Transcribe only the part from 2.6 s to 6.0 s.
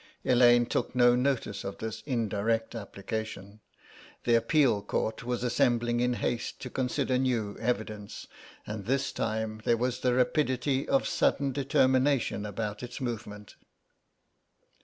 application. The Appeal Court was assembling